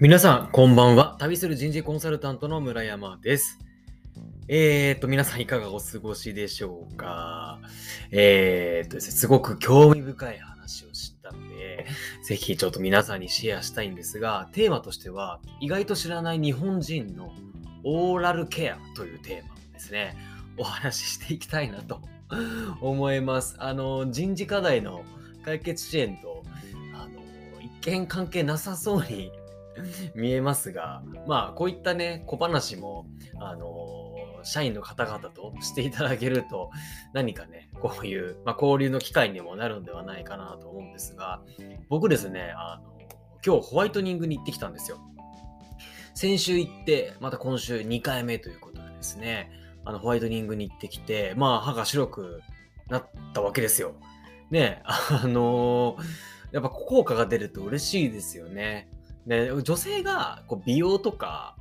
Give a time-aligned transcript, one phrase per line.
[0.00, 1.16] 皆さん、こんばんは。
[1.18, 3.58] 旅する人事コンサルタントの村山です。
[4.48, 7.60] えーと、皆さんいかがお過ごしでしょうか？
[8.10, 11.86] えーとですね、すごく興味深い話を知ったので、
[12.24, 17.30] ぜひちょっと皆さんにシェアしたいんですが、テーマとしては、意外と知らない日本人の
[17.84, 20.16] オーラルケアというテーマですね、
[20.56, 22.00] お話ししていきたいなと
[22.80, 23.54] 思います。
[23.58, 25.04] あの、人事課題の
[25.44, 26.42] 解決支援と、
[26.94, 27.20] あの、
[27.60, 29.30] 一見関係なさそうに
[30.14, 33.06] 見えますが、まあ、こういったね、小話も、
[33.38, 36.70] あのー、社員の方々としていただけると、
[37.12, 41.42] 何かね、こういう、まあ、交流の機会にもなるんではないかなと思うんですが、
[41.88, 42.90] 僕ですね、あの
[43.44, 44.98] 今日ホワイトニングに行ってきたんですよ。
[46.14, 49.50] 先週行って、また今週2回目ということでですね、
[49.84, 52.42] あの、ホワイトニングに行ってきて、まあ、歯が白く
[52.88, 53.94] なったわけですよ。
[54.50, 56.02] ね、あのー、
[56.52, 58.90] やっぱ効果が出ると嬉しいですよね。
[59.26, 61.56] で、女性がこう美容とか、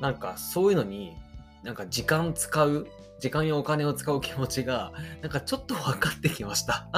[0.00, 1.14] なんかそういうのに、
[1.62, 2.86] なんか時間使う、
[3.20, 6.88] 時間やお金を使う気持ちが、なんかちょっと分かってきました。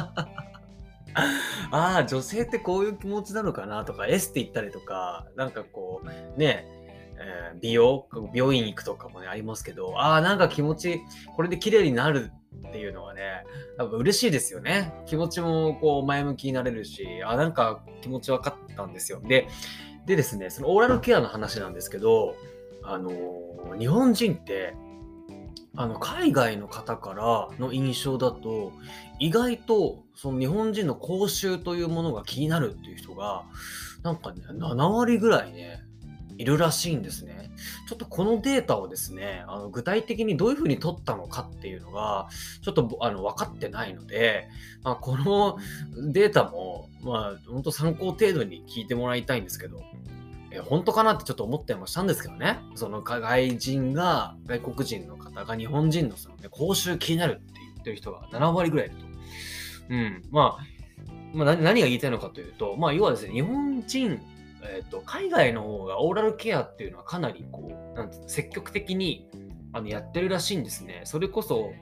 [1.71, 6.67] ああ、女性ってこういう気持ちなのかなとか、エステ行ったりとか、なんかこう、ね、
[7.19, 11.01] えー、美容、病院行くとかもね、ありますけど、ああ、なんか気持ち、
[11.35, 12.31] これで綺麗になる
[12.69, 13.45] っていうのはね、
[13.79, 14.93] なんか嬉しいですよね。
[15.07, 19.21] 気持ちもこう前向きになれるし、あなんか気持ち分かったんですよ。
[19.21, 19.49] で、
[20.07, 22.37] でですね、そのオーラルケアの話なんですけど、
[22.83, 24.75] あのー、日本人って、
[25.75, 28.73] あの、海外の方からの印象だと、
[29.19, 33.45] 意外と、その日本人の口臭というものが気になるっていう人が、
[34.03, 35.83] なんかね、7割ぐらいね、
[36.39, 37.36] いるらしいんですね。
[37.89, 42.29] ちょっとこのデータをですね、あの具体的にどういうふうに取ったのかっていうのが、
[42.63, 44.49] ちょっとあの分かってないので、
[44.83, 45.59] まあ、この
[46.13, 49.83] データも、まあ、本当参考程度に聞いてもらいたいんですけど、
[50.51, 52.59] え本当かなってちょっと思ったりもしたんですけどね。
[52.75, 59.07] その外人が、外国人の方が日本人のその、ね、講習気になるって言ってる人が7割ぐらいいると。
[59.91, 60.23] うん。
[60.31, 60.77] まあ、
[61.35, 64.21] まあ、何が言いたいのかというと、まあ、要はですね、日本人
[64.71, 69.29] えーと、海外の方がオーラルケアっていうのはかなりこうなん積極的に
[69.73, 71.03] あのやってるらしいんですね。
[71.05, 71.73] それこそ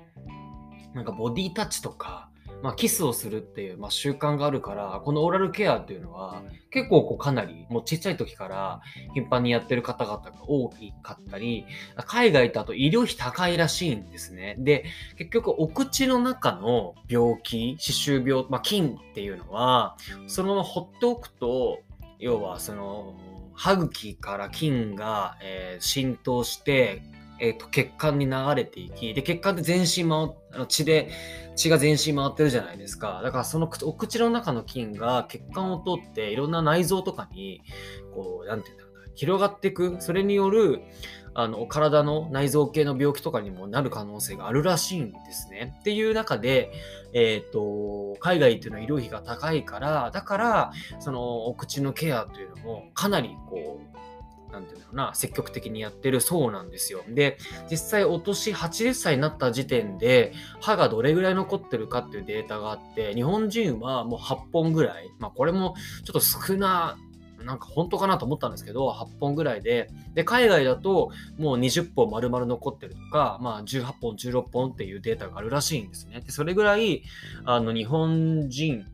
[0.95, 2.31] なんかボディタッチとか、
[2.63, 8.81] まあ、キスをするっていう、まあ、習慣があるからこのオーラルケアっていうのは結構こうかなりもうちっちゃい時から
[9.13, 10.71] 頻繁にやってる方々が多
[11.03, 14.57] かったり海外だと医療費高いらしいんですね。
[14.59, 14.85] で
[15.19, 19.97] 結局お口の中の病気歯周病、まあ、菌っていうのは
[20.29, 21.81] そのまま放っておくと
[22.19, 23.15] 要はその
[23.55, 27.03] 歯茎から菌が、えー、浸透して、
[27.41, 31.11] えーと、血管に流れていきで血管って全身回あの血で
[31.57, 33.21] 血が全身回ってるじゃないですか。
[33.23, 37.61] だからそのお口の中の菌が血管を通っていろんな内臓とかに
[38.15, 38.94] こう何て言うんだろう。
[39.15, 40.83] 広がっていくそれによる
[41.35, 45.75] あの、体の内臓系の病気とかにもなる可能性があるらしいんですね。
[45.81, 46.71] っていう中で、
[47.13, 57.03] え、ー、と、海外っていうのは医療費が高いから、だから、その、お口のケアというのも、かなりこう、なんていうんだろうな、積極的にやってるそうなんですよ。
[57.09, 57.39] で、
[57.69, 65.75] 実際お年80歳になった時点で、歯がどれぐらい残ってるかっていうデータがあって、日本人はもう8本ぐらい、まあこれも
[66.05, 66.97] ちょっと少な
[67.45, 76.21] なんか本当かなと思ったんですけど、8本ぐらいで、で、海外だともう20本丸々残ってるとか、まあ18本、16本っていうデータがあるらしいんですね。
[76.21, 77.03] で、それぐらい、
[77.45, 78.87] あの、日本人、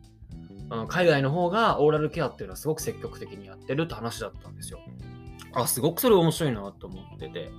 [0.87, 4.79] 海外の方がオーラルケアっていうのはすごく積極的にやってるって話だったんですよ。
[5.53, 7.51] あ、すごくそれ面白いなと思ってて。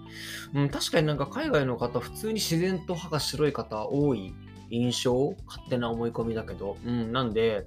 [0.54, 4.34] うん、確かになんか海外の方、普通に自然と歯が白い方多い
[4.70, 6.78] 印象勝手な思い込みだけど。
[6.86, 7.66] うん、なんで、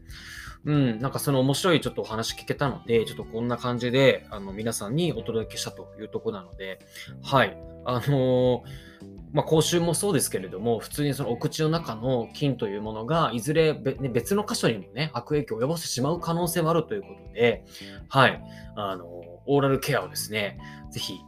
[0.65, 6.79] うん、なんかその面白いちょっとお話聞けたので、ちょっとこんな感じで、あの、皆さんにお届けしたというとこなので、
[7.23, 7.57] はい。
[7.85, 8.85] あのー、
[9.31, 17.63] まあ、口臭もそうですけれども、普通にそのお口の中の菌というものが、いずれ別の箇所にもね、悪影響を及ぼしてしまう可能性もあるということで、
[18.09, 18.41] はい。
[18.75, 20.57] あの、オーラルケアをですね、
[20.90, 21.19] ぜひ、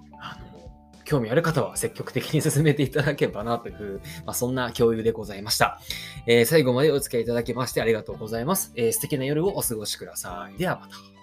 [1.07, 5.79] 興味ある方は積極的に進めていただければなという、まあ、そんな共有でございました。
[6.25, 8.73] えー、最後までお付き合いいただきましてありがとうございます。
[8.75, 10.57] えー、素敵な夜をお過ごしください。
[10.57, 11.16] ではまた。